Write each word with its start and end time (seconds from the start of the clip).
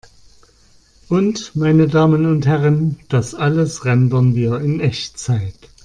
Und, 1.09 1.55
meine 1.55 1.87
Damen 1.87 2.25
und 2.25 2.47
Herren, 2.47 2.99
das 3.07 3.35
alles 3.35 3.85
rendern 3.85 4.33
wir 4.33 4.59
in 4.59 4.79
Echtzeit! 4.79 5.53